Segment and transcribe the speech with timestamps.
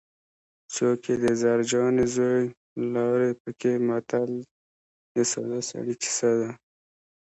[0.73, 2.43] څوک یې د زرجانې زوی
[2.93, 4.31] لاړې پکې متل
[5.13, 6.51] د ساده سړي کیسه ده